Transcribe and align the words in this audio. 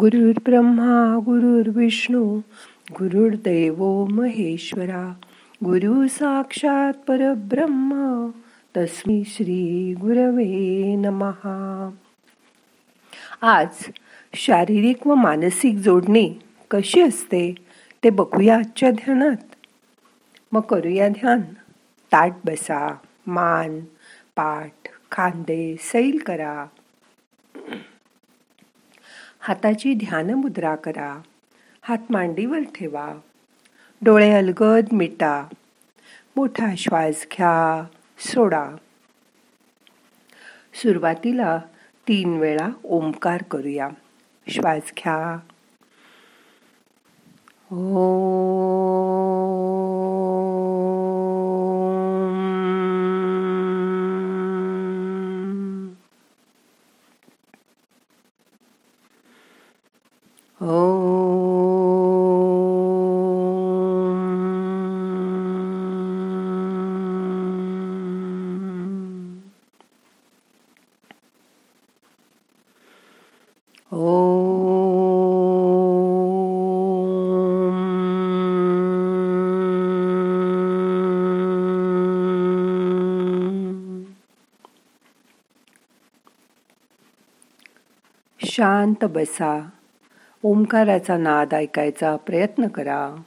गुरुर्ब्रह्मा 0.00 1.16
गुरुर्विष्णू 1.16 2.40
गुरुर्दैव 2.92 4.04
महेश्वरा 4.04 5.14
गुरु 5.64 6.08
साक्षात 6.08 6.92
परब्रह्म 6.92 8.26
तस्मी 8.76 9.22
श्री 9.26 9.94
गुरवे 9.94 10.94
नमहा 10.96 11.90
आज 13.42 13.68
शारीरिक 14.34 15.06
व 15.06 15.14
मानसिक 15.14 15.76
जोडणी 15.76 16.34
कशी 16.70 17.00
असते 17.00 17.54
ते 18.04 18.10
बघूया 18.10 18.56
आजच्या 18.56 18.90
ध्यानात. 18.90 19.36
मग 20.52 20.60
करूया 20.60 21.08
ध्यान. 21.08 21.40
ताट 22.12 22.32
बसा 22.44 22.96
मान 23.26 23.80
पाठ 24.36 24.88
खांदे 25.10 25.76
सैल 25.80 26.18
करा. 26.26 26.66
हाताची 29.48 29.94
ध्यान 29.94 30.30
मुद्रा 30.30 30.76
करा. 30.76 31.18
हात 31.82 31.98
मांडीवर 32.10 32.58
ठेवा. 32.58 33.14
डोळे 34.02 34.32
अलगद 34.32 34.84
मिटा. 34.92 35.48
मोठा 36.36 36.66
श्वास 36.78 37.26
घ्या. 37.32 37.86
सोडा. 38.18 38.70
सुरुवातीला 40.74 41.58
तीन 42.08 42.38
वेळा 42.38 42.68
ओंकार 42.84 43.42
करूया. 43.42 43.88
श्वास 44.48 44.92
घ्या. 44.98 45.38
ओ. 47.76 48.08
शांत 73.98 74.08
बसा. 89.04 89.68
ओंकाराचा 90.42 91.16
नाद 91.16 91.54
ऐकायचा 91.54 92.16
प्रयत्न 92.16 92.66
करा. 92.68 93.22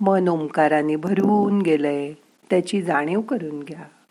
मन 0.00 0.28
ओंकाराने 0.28 0.96
भरून 0.96 1.62
गेलंय. 1.62 2.12
त्याची 2.50 2.82
जाणीव 2.82 3.20
करून 3.20 3.62
घ्या. 3.62 4.01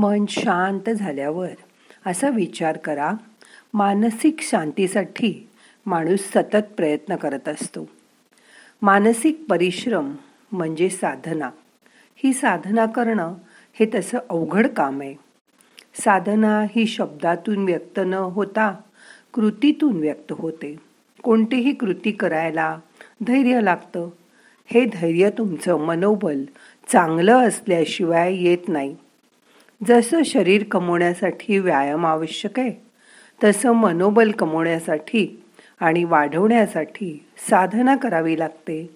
मन 0.00 0.24
शांत 0.28 0.90
झाल्यावर 0.90 1.48
असा 2.06 2.28
विचार 2.28 2.76
करा 2.76 3.12
मानसिक 3.74 4.36
शांतीसाठी 4.40 5.48
माणूस 5.86 6.20
सतत 6.20 6.62
प्रयत्न 6.76 7.16
करत 7.16 7.48
असतो. 7.48 7.88
मानसिक 8.82 9.44
परिश्रम 9.50 10.12
म्हणजे 10.52 10.88
साधना. 10.88 11.50
ही 12.16 12.32
साधना 12.32 12.86
करणं 12.86 13.34
हे 13.80 13.90
तसं 13.94 14.18
अवघड 14.30 14.66
काम 14.66 15.00
आहे. 15.00 15.14
साधना 15.94 16.60
ही 16.60 16.86
शब्दातून 16.86 17.64
व्यक्त 17.64 18.00
न 18.06 18.14
होता 18.14 18.74
कृतीतून 19.34 19.96
व्यक्त 19.96 20.32
होते. 20.32 20.76
कोणतीही 21.22 21.72
कृती 21.72 22.12
करायला 22.12 22.78
धैर्य 23.26 23.60
लागतं. 23.60 24.08
हे 24.66 24.84
धैर्य 24.84 25.30
तुमचं 25.30 25.76
मनोबल 25.76 26.44
चांगलं 26.92 27.48
असल्याशिवाय 27.48 28.34
येत 28.34 28.68
नाही. 28.68 28.96
जसं 29.88 30.22
शरीर 30.22 30.64
कमवण्यासाठी 30.70 31.58
व्यायाम 31.58 32.06
आवश्यक 32.06 32.60
आहे 32.60 32.72
तसं 33.44 33.72
मनोबल 33.72 34.30
कमवण्यासाठी 34.30 35.42
आणि 35.80 36.04
वाढवण्यासाठी 36.04 37.26
साधना 37.50 37.96
करावी 37.96 38.38
लागते. 38.38 38.90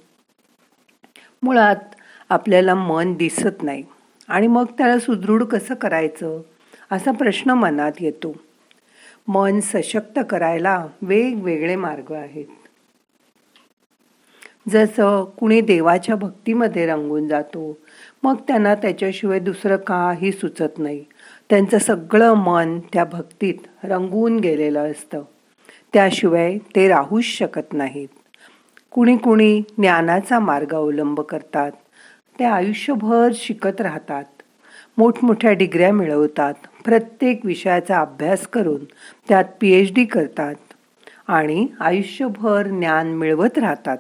मुळात 1.43 1.95
आपल्याला 2.29 2.75
मन 2.75 3.15
दिसत 3.15 3.63
नाही 3.63 3.83
आणि 4.29 4.47
मग 4.47 4.65
त्याला 4.79 4.99
सुदृढ 4.99 5.43
कसं 5.43 5.75
करायचं 5.75 6.41
असा 6.93 7.11
प्रश्न 7.11 7.51
मनात 7.51 7.93
येतो. 8.01 8.37
मन 9.29 9.61
सशक्त 9.61 10.19
करायला 10.31 10.87
वेगवेगळे 11.03 11.77
मार्ग 11.77 12.13
आहेत. 12.13 12.47
जसं 14.69 15.25
कुणी 15.25 15.61
देवाच्या 15.61 16.17
भक्तीमध्ये 16.17 16.87
रंगून 16.87 17.29
जातो 17.29 17.79
मग 18.25 18.37
त्यांना 18.49 18.75
त्याच्याशिवाय 18.75 19.39
दुसरं 19.39 19.77
काही 19.77 20.33
सुचत 20.33 20.79
नाही. 20.79 21.05
त्यांचं 21.51 21.79
सगळं 21.79 22.35
मन 22.35 22.81
त्या 22.81 23.05
भक्तीत 23.05 23.55
रंगून 23.85 24.39
गेलेलं 24.39 24.91
असतं. 24.91 25.23
त्याशिवाय 25.93 26.59
ते 26.59 26.89
राहूच 26.89 27.25
शकत 27.25 27.73
नाहीत. 27.73 28.09
कुणी 28.91 29.17
कुणी 29.17 29.61
ज्ञानाचा 29.61 30.39
मार्ग 30.39 30.75
अवलंब 30.75 31.21
करतात. 31.21 31.73
ते 32.39 32.45
आयुष्यभर 32.45 33.29
शिकत 33.35 33.81
राहतात. 33.81 34.25
मोठमोठ्या 34.99 35.53
डिग्र्या 35.53 35.93
मिळवतात. 35.93 36.55
प्रत्येक 36.85 37.47
विषयाचा 37.47 38.01
अभ्यास 38.01 38.47
करून 38.47 38.85
त्यात 39.29 39.45
पी 39.61 39.73
एच 39.73 39.95
डी 39.95 40.05
करतात. 40.05 40.55
आणि 41.27 41.67
आयुष्यभर 41.81 42.67
ज्ञान 42.67 43.07
मिळवत 43.07 43.59
राहतात. 43.59 43.99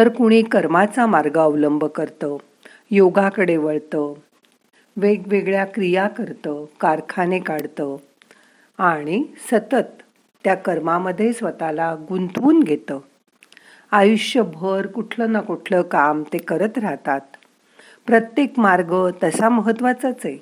तर 0.00 0.08
कुणी 0.08 0.42
कर्माचा 0.42 1.06
मार्ग 1.06 1.38
अवलंब 1.38 1.84
करतं 1.84 2.36
योगाकडे 2.90 3.56
वळतं 3.56 4.14
वेगवेगळ्या 4.96 5.64
क्रिया 5.64 6.08
करतं 6.08 6.64
कारखाने 6.80 7.38
काढतं 7.38 7.96
आणि 8.78 9.24
सतत 9.50 10.02
त्या 10.44 10.54
कर्मामध्ये 10.54 11.32
स्वतःला 11.32 11.94
गुंतवून 12.08 12.62
घेतं. 12.62 12.98
आयुष्यभर 13.90 14.86
कुठलं 14.86 15.32
ना 15.32 15.40
कुठलं 15.40 15.82
काम 15.82 16.22
ते 16.32 16.38
करत 16.38 16.78
राहतात. 16.78 17.20
प्रत्येक 18.06 18.58
मार्ग 18.58 19.10
तसा 19.22 19.48
महत्त्वाचाच 19.48 20.20
आहे 20.24 20.38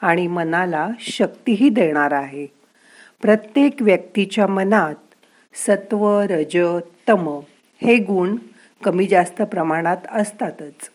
आणि 0.00 0.26
मनाला 0.26 0.88
शक्तीही 1.00 1.68
देणार 1.68 2.12
आहे. 2.12 2.46
प्रत्येक 3.22 3.82
व्यक्तीच्या 3.82 4.46
मनात 4.46 4.94
सत्व 5.54 6.20
रज 6.30 6.58
तम 7.08 7.40
हे 7.82 7.96
गुण 7.96 8.36
कमी 8.84 9.06
जास्त 9.06 9.42
प्रमाणात 9.42 9.96
असतातच. 10.12 10.90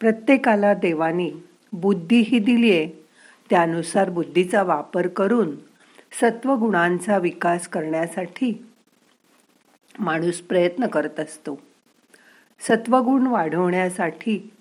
प्रत्येकाला 0.00 0.74
देवानी 0.74 1.32
बुद्धी 1.72 2.20
ही 2.20 2.38
दिली 2.38 2.70
आहे. 2.70 3.06
त्यानुसार 3.50 4.10
बुद्धीचा 4.10 4.62
वापर 4.62 5.08
करून 5.08 5.56
सत्वगुणांचा 6.12 7.18
विकास 7.18 7.68
करण्यासाठी 7.68 8.66
माणूस 9.98 10.40
प्रयत्न 10.40 10.86
करत 10.86 11.20
असतो. 11.20 11.62
सत्वगुण 12.60 13.26
वाढवण्यासाठी 13.26 14.52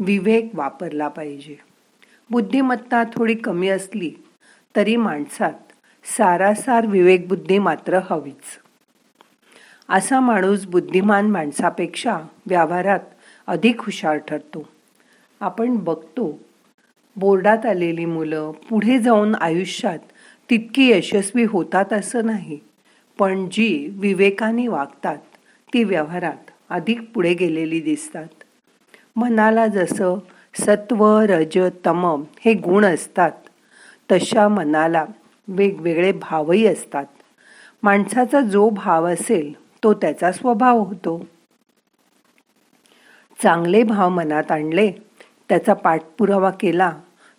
विवेक 0.00 0.50
वापरला 0.54 1.08
पाहिजे. 1.08 1.56
बुद्धिमत्ता 2.30 3.04
थोडी 3.04 3.34
कमी 3.34 3.68
असली 3.68 4.12
तरी 4.76 4.96
माणसात 4.96 5.52
सारासार 6.04 6.86
विवेक 6.86 7.28
बुद्धी 7.28 7.58
मात्र 7.58 7.98
हवीच. 8.10 8.67
असा 9.88 10.20
माणूस 10.20 10.64
बुद्धिमान 10.66 11.30
माणसापेक्षा 11.30 12.18
व्यवहारात 12.46 13.00
अधिक 13.48 13.80
हुशार 13.80 14.16
ठरतो. 14.18 14.68
आपण 15.40 15.76
बघतो 15.76 16.30
बोर्डात 17.16 17.66
आलेली 17.66 18.04
मुलं 18.04 18.50
पुढे 18.68 18.98
जाऊन 18.98 19.34
आयुष्यात 19.34 19.98
तितकी 20.50 20.90
यशस्वी 20.90 21.44
होतात 21.44 21.92
असं 21.92 22.26
नाही 22.26 22.58
पण 23.18 23.48
जी 23.52 23.88
विवेकाने 23.92 24.66
वागतात 24.68 25.18
ती 25.72 25.84
व्यवहारात 25.84 26.50
अधिक 26.70 27.00
पुढे 27.14 27.32
गेलेली 27.34 27.80
दिसतात. 27.80 28.28
मनाला 29.16 29.66
जसं 29.66 30.18
सत्व 30.54 31.06
रज 31.28 31.58
तम 31.86 32.04
हे 32.40 32.54
गुण 32.54 32.84
असतात 32.84 33.32
तशा 34.12 34.46
मनाला 34.48 35.04
वेगवेगळे 35.48 36.12
भावही 36.12 36.66
असतात. 36.66 37.06
माणसाचा 37.82 38.40
जो 38.40 38.68
भाव 38.70 39.06
असेल 39.06 39.52
तो 39.84 39.94
त्याचा 39.94 40.32
स्वभाव 40.32 40.78
होतो. 40.78 41.24
चांगले 43.42 43.82
भाव 43.82 44.08
मनात 44.08 44.52
आणले 44.52 44.92
त्याचा 45.48 45.74
पाठपुरावा 45.74 46.50
केला 46.50 46.92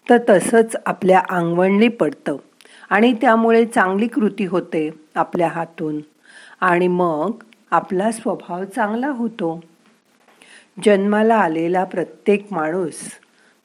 तर 0.10 0.18
तसंच 0.30 0.76
आपल्या 0.86 1.22
अंगवणली 1.30 1.88
पडतं 1.88 2.38
आणि 2.90 3.14
त्यामुळे 3.14 3.66
चांगली 3.66 4.08
कृती 4.08 4.46
होते 4.46 4.90
आपल्या 5.16 5.48
हातून. 5.48 6.00
आणि 6.62 6.88
मग 6.88 7.32
आपला 7.72 8.12
स्वभाव 8.12 8.64
चांगला 8.64 9.08
होतो. 9.08 9.64
जन्माला 10.84 11.36
आलेला 11.36 11.84
प्रत्येक 11.84 12.48
माणूस 12.52 12.94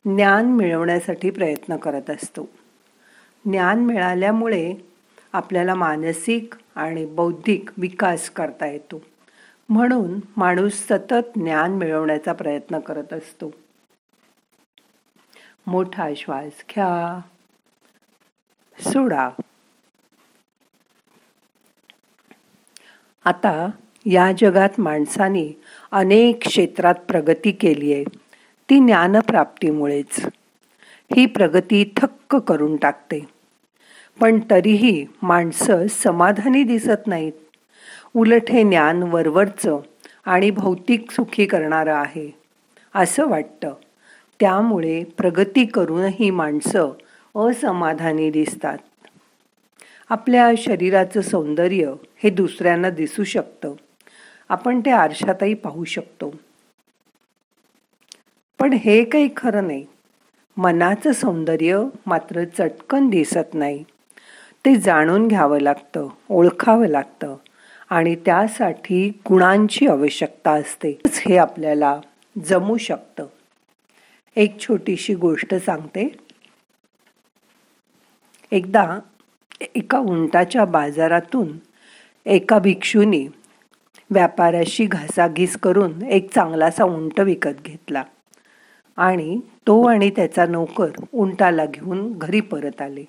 ज्ञान 0.04 0.52
मिळवण्यासाठी 0.52 1.30
प्रयत्न 1.30 1.76
करत 1.76 2.10
असतो. 2.10 2.48
ज्ञान 3.44 3.80
मिळाल्यामुळे 3.80 4.74
आपल्याला 5.32 5.74
मानसिक 5.74 6.54
आणि 6.74 7.06
बौद्धिक 7.06 7.70
विकास 7.76 8.30
करता 8.30 8.66
येतो. 8.66 9.02
म्हणून 9.68 10.20
माणूस 10.36 10.72
सतत 10.72 11.38
ज्ञान 11.38 11.72
मिळवण्याचा 11.72 12.32
प्रयत्न 12.32 12.78
करत 12.78 13.12
असतो. 13.12 13.50
मोठा 15.66 16.08
श्वास 16.16 16.64
घ्या. 16.70 17.20
सोडा. 18.78 19.30
आता 23.24 23.70
या 24.06 24.32
जगात 24.38 24.80
माणसाने 24.80 25.60
अनेक 25.92 26.46
क्षेत्रात 26.46 26.94
प्रगती 26.94 27.52
केली 27.52 27.94
आहे. 27.94 28.04
ती 28.70 28.78
ज्ञानप्राप्तीमुळेच. 28.78 30.26
ही 31.16 31.26
प्रगती 31.26 31.92
थक्क 31.96 32.36
करून 32.36 32.76
टाकते. 32.76 33.33
पण 34.20 34.40
तरीही 34.50 35.06
माणसं 35.22 35.86
समाधानी 35.86 36.62
दिसत 36.62 37.06
नाहीत. 37.06 37.32
उलट 38.16 38.50
हे 38.50 38.62
ज्ञान 38.62 39.02
वरवरचं 39.02 39.78
आणि 40.24 40.50
भौतिक 40.50 41.10
सुखी 41.10 41.46
करणारं 41.46 41.94
आहे 41.94 42.30
असं 42.94 43.28
वाटतं. 43.28 43.74
त्यामुळे 44.40 45.04
प्रगती 45.04 45.64
करूनही 45.64 46.30
माणसं 46.30 46.90
असमाधानी 47.34 48.30
दिसतात. 48.30 48.78
आपल्या 50.08 50.50
शरीराचं 50.58 51.20
सौंदर्य 51.20 51.92
हे 52.16 52.30
दुसऱ्यांना 52.30 52.90
दिसू 52.90 53.24
शकतं. 53.24 53.74
आपण 54.48 54.80
ते 54.80 54.90
आरशातही 54.90 55.54
पाहू 55.54 55.84
शकतो. 55.84 56.34
पण 58.60 58.72
हे 58.72 59.04
काही 59.04 59.28
खरं 59.36 59.66
नाही. 59.66 59.86
मनाचं 60.56 61.12
सौंदर्य 61.12 61.82
मात्र 62.06 62.44
चटकन 62.44 63.08
दिसत 63.08 63.54
नाही. 63.54 63.84
ते 64.64 64.76
जाणून 64.76 65.28
घ्यावं 65.28 65.60
लागतं 65.60 66.08
ओळखावं 66.30 66.86
लागतं 66.86 67.36
आणि 67.90 68.14
त्यासाठी 68.14 69.08
गुणांची 69.08 69.86
आवश्यकता 69.86 70.50
असते. 70.50 70.98
हे 71.06 71.36
आपल्याला 71.36 72.00
जमू 72.44 72.76
शकतं. 72.76 73.26
एक 74.36 74.60
छोटीशी 74.60 75.14
गोष्ट 75.14 75.54
सांगते. 75.54 76.08
एकदा 78.52 78.98
एका 79.74 79.98
उंटाच्या 79.98 80.64
बाजारातून 80.64 81.48
एका 82.26 82.58
भिक्षूनी 82.58 83.26
व्यापाऱ्याशी 84.10 84.84
घासाघीस 84.84 85.56
करून 85.56 86.02
एक 86.02 86.34
चांगलासा 86.34 86.84
उंट 86.84 87.20
विकत 87.20 87.62
घेतला 87.64 88.02
आणि 88.96 89.40
तो 89.66 89.82
आणि 89.86 90.10
त्याचा 90.10 90.46
नोकर 90.46 90.90
उंटाला 91.12 91.66
घेऊन 91.66 92.12
घरी 92.18 92.40
परत 92.40 92.82
आले. 92.82 93.04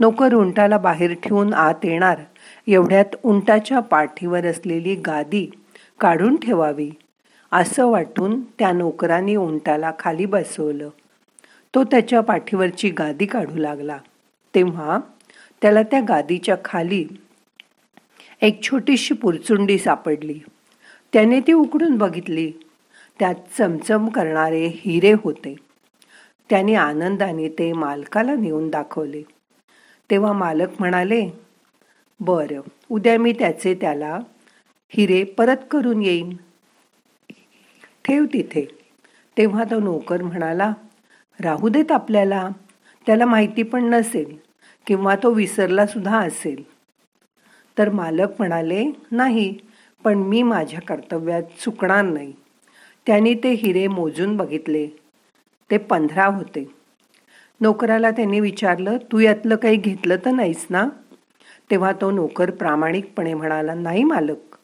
नोकर 0.00 0.34
उंटाला 0.34 0.78
बाहेर 0.78 1.14
ठेवून 1.14 1.54
आत 1.54 1.74
येणार. 1.84 2.18
एवढ्यात 2.66 3.04
उंटाच्या 3.22 3.80
पाठीवर 3.80 4.46
असलेली 4.46 4.94
गादी 4.94 5.50
काढून 6.00 6.36
ठेवावी. 6.36 6.90
असं 7.52 7.86
वाटून 7.86 8.40
त्या 8.40 8.72
नोकरांनी 8.72 9.36
उंटाला 9.36 9.92
खाली 9.98 10.26
बसवलं. 10.26 10.88
तो 11.74 11.84
त्याच्या 11.84 12.20
पाठीवरची 12.20 12.90
गादी 12.90 13.26
काढू 13.26 13.56
लागला. 13.56 13.98
तेव्हा 14.54 14.98
त्याला 15.62 15.82
त्या 15.82 16.00
गादीच्या 16.08 16.56
खाली 16.64 17.04
एक 18.40 18.62
छोटीशी 18.62 19.14
पुरचुंडी 19.14 19.78
सापडली. 19.78 20.40
त्याने 21.12 21.40
ती 21.40 21.52
उकडून 21.52 21.96
बघितली. 21.96 22.52
त्यात 23.18 23.34
चमचम 23.58 24.08
करणारे 24.08 24.66
हिरे 24.66 25.12
होते. 25.12 25.56
त्याने 26.50 26.74
आनंदाने 26.74 27.48
ते 27.48 27.72
मालकाला 27.72 28.34
नेऊन 28.34 28.70
दाखवले. 28.70 29.22
तेव्हा 30.12 30.32
मालक 30.32 30.68
म्हणाले 30.78 31.30
बरं 32.20 32.60
उद्या 32.90 33.18
मी 33.18 33.32
त्याचे 33.32 33.74
त्याला 33.74 34.18
हिरे 34.88 35.24
परत 35.24 35.56
करून 35.70 36.02
येईन. 36.02 36.36
ठेव 38.04 38.24
तिथे. 38.24 38.66
तेव्हा 39.38 39.64
तो 39.64 39.80
नोकर 39.80 40.22
म्हणाला 40.22 40.72
राहू 41.44 41.68
देत 41.68 41.92
आपल्याला. 41.92 42.48
त्याला 43.06 43.26
माहिती 43.26 43.62
पण 43.62 43.84
नसेल 43.84 44.36
किंवा 44.86 45.16
तो 45.22 45.30
विसरला 45.30 45.86
सुद्धा 45.86 46.18
असेल. 46.18 46.62
तर 47.78 47.90
मालक 47.90 48.28
म्हणाले 48.38 48.84
नाही 49.10 49.58
पण 50.04 50.14
मी 50.14 50.42
माझ्या 50.42 50.80
कर्तव्यात 50.80 51.42
चुकणार 51.42 52.04
नाही. 52.04 52.32
त्याने 53.06 53.34
ते 53.34 53.50
हिरे 53.50 53.86
मोजून 53.86 54.36
बघितले. 54.36 54.86
ते 55.70 55.78
पंधरा 55.78 56.26
होते. 56.26 56.81
नोकराला 57.62 58.10
त्यांनी 58.10 58.40
विचारलं 58.40 58.96
तू 59.12 59.18
यातलं 59.18 59.56
काही 59.56 59.76
घेतलं 59.76 60.16
तर 60.24 60.30
नाहीस 60.30 60.66
ना? 60.70 60.88
तेव्हा 61.70 61.92
तो 61.92 62.10
नोकर 62.10 62.50
प्रामाणिकपणे 62.50 63.34
म्हणाला 63.34 63.74
नाही 63.74 64.04
मालक. 64.04 64.56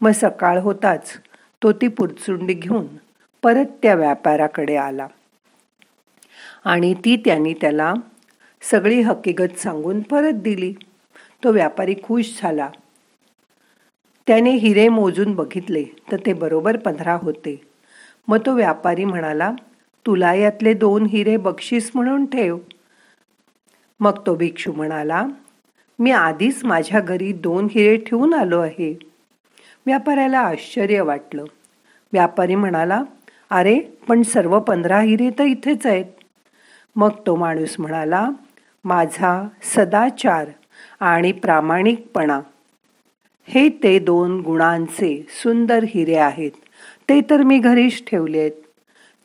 मग 0.00 0.10
सकाळ 0.10 0.58
होताच 0.58 1.12
तो 1.62 1.72
ती 1.72 1.88
पुरचुंडी 1.88 2.54
घेऊन 2.54 2.86
परत 3.42 3.66
त्या 3.82 3.94
व्यापाराकडे 3.94 4.76
आला. 4.76 5.06
आणि 6.64 6.94
ती 6.94 7.16
त्यांनी 7.16 7.54
त्याला 7.54 7.94
सगळी 8.62 9.00
हकीकत 9.00 9.58
सांगून 9.58 10.00
परत 10.00 10.32
दिली. 10.32 10.74
तो 11.44 11.52
व्यापारी 11.52 11.94
खुश 12.02 12.40
झाला. 12.42 12.68
त्याने 14.26 14.50
हिरे 14.50 14.88
मोजून 14.88 15.34
बघितले 15.34 15.84
तर 15.84 16.16
ते 16.26 16.32
बरोबर 16.32 16.76
पंधरा 16.76 17.14
होते. 17.14 17.60
मग 18.28 18.38
तो 18.46 18.54
व्यापारी 18.54 19.04
म्हणाला 19.04 19.52
तुला 20.08 20.34
यातले 20.34 20.74
दोन 20.74 21.06
हिरे 21.06 21.36
बक्षीस 21.36 21.90
म्हणून 21.94 22.26
ठेव. 22.26 22.58
मग 24.00 24.26
तो 24.26 24.34
भिक्षू 24.34 24.72
म्हणाला 24.72 25.26
मी 25.98 26.10
आधीच 26.10 26.64
माझ्या 26.64 27.00
घरी 27.00 27.32
दोन 27.32 27.64
हिरे 27.70 27.96
ठेवून 27.96 28.34
आलो 28.34 28.60
आहे. 28.60 28.98
व्यापाऱ्याला 29.86 30.38
आश्चर्य 30.38 31.00
वाटलं. 31.00 31.44
व्यापारी 32.12 32.54
म्हणाला 32.54 33.02
अरे 33.50 33.80
पण 34.08 34.22
सर्व 34.22 34.60
पंधरा 34.60 35.00
हिरे 35.00 35.30
तर 35.38 35.44
इथेच 35.44 35.86
आहेत. 35.86 36.04
मग 36.96 37.10
तो 37.26 37.36
माणूस 37.36 37.76
म्हणाला 37.78 38.30
माझा 38.84 39.48
सदाचार 39.62 40.48
आणि 41.00 41.32
प्रामाणिकपणा 41.32 42.40
हे 43.48 43.68
ते 43.68 43.98
दोन 43.98 44.40
गुणांचे 44.40 45.26
सुंदर 45.42 45.84
हिरे 45.88 46.16
आहेत. 46.16 46.50
ते 47.08 47.20
तर 47.20 47.42
मी 47.42 47.58
घरीच 47.58 48.04
ठेवले 48.06 48.38
आहेत. 48.38 48.67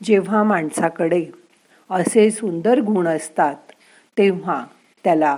जेव्हा 0.03 0.43
माणसाकडे 0.43 1.25
असे 1.89 2.31
सुंदर 2.31 2.79
गुण 2.79 3.07
असतात 3.07 3.55
तेव्हा 4.17 4.65
त्याला 5.03 5.37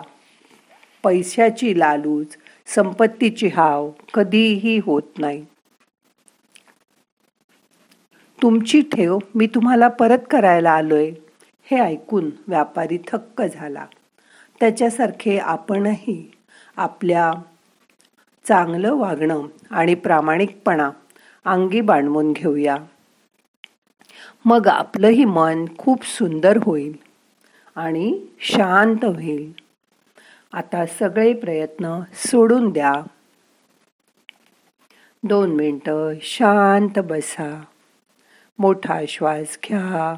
पैशाची 1.04 1.80
लालूच 1.80 2.38
संपत्तीची 2.68 3.48
हाव 3.48 3.92
कधीही 4.14 4.78
होत 4.78 5.02
नाही. 5.18 5.46
तुमची 8.42 8.82
ठेव 8.82 9.18
मी 9.36 9.48
तुम्हाला 9.48 9.88
परत 9.88 10.20
करायला 10.32 10.72
आलोय 10.72 11.12
हे 11.72 11.80
ऐकून 11.80 12.30
व्यापारी 12.48 12.98
थक्क 13.08 13.42
झाला. 13.42 13.86
त्याच्यासारखे 14.60 15.38
आपणही 15.38 16.32
आपल्या 16.78 17.32
चांगलं 18.48 18.94
वागणं 18.94 19.42
आणि 19.72 19.96
प्रामाणिकपणा 19.96 20.90
अंगी 21.46 21.82
बाणवून 21.82 22.34
घेऊया. 22.34 22.76
मग 24.46 24.68
आपलंही 24.68 25.26
मन 25.26 25.66
खूप 25.78 26.06
सुंदर 26.06 26.58
होईल 26.64 26.98
आणि 27.76 28.26
शांत 28.40 29.06
होईल. 29.06 29.54
आता 30.54 30.86
सगळे 30.86 31.34
प्रयत्न 31.34 32.00
सोडून 32.14 32.70
द्या. 32.70 32.94
दोन 35.24 35.56
मिनटं 35.56 36.14
शांत 36.22 37.00
बसा. 37.00 37.64
मोठा 38.60 39.02
श्वास 39.08 39.60
घ्या. 39.68 40.16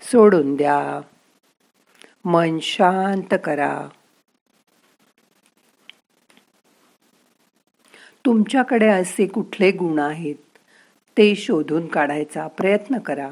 सोडून 0.00 0.56
द्या. 0.56 1.00
मन 2.24 2.58
शांत 2.58 3.34
करा. 3.44 3.88
तुमच्याकडे 8.28 8.86
असे 8.86 9.26
कुठले 9.26 9.70
गुण 9.70 9.98
आहेत? 9.98 10.34
ते 11.16 11.34
शोधून 11.34 11.86
काढायचा 11.86 12.46
प्रयत्न 12.46 12.98
करा. 12.98 13.28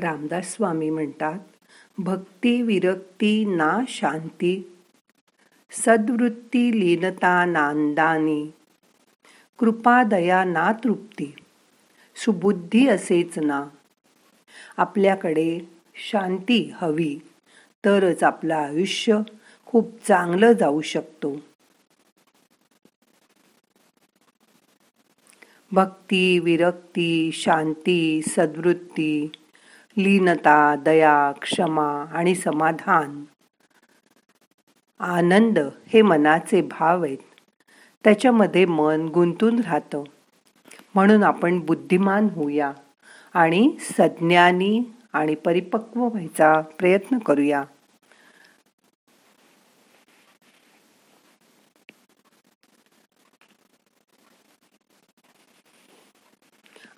रामदास 0.00 0.52
स्वामी 0.54 0.90
म्हणतात 0.90 1.38
भक्ती 1.98 2.62
विरक्ती 2.62 3.44
ना 3.44 3.78
शांती 3.88 4.72
सद्वृत्ती 5.70 6.80
लीनता 6.80 7.44
नांदानी 7.44 8.50
कृपादया 9.58 10.44
ना 10.44 10.72
तृप्ती 10.84 11.34
सुबुद्धी 12.16 12.88
असेच 12.88 13.38
ना. 13.38 13.66
आपल्याकडे 14.76 15.58
शांती 16.10 16.72
हवी 16.74 17.18
तरच 17.84 18.22
आपलं 18.22 18.54
आयुष्य 18.54 19.18
खूप 19.66 19.90
चांगलं 20.08 20.52
जाऊ 20.52 20.80
शकतो. 20.80 21.36
भक्ती 25.72 26.38
विरक्ती 26.38 27.30
शांती 27.32 28.22
सद्वृत्ती 28.22 29.30
लीनता 29.96 30.76
दया 30.76 31.32
क्षमा 31.42 32.04
आणि 32.12 32.34
समाधान. 32.34 33.24
आनंद 35.00 35.58
हे 35.86 36.02
मनाचे 36.02 36.62
भाव 36.62 37.04
आहेत. 37.04 37.18
त्याच्यामध्ये 38.04 38.64
मन 38.64 39.08
गुंतून 39.08 39.58
राहतं. 39.58 40.04
म्हणून 40.94 41.22
आपण 41.22 41.60
बुद्धिमान 41.60 42.28
होऊया 42.34 42.72
आणि 43.34 43.76
सज्ञानी 43.80 44.92
आणि 45.12 45.34
परिपक्व 45.34 46.04
व्हायचा 46.04 46.60
प्रयत्न 46.60 47.18
करूया. 47.18 47.64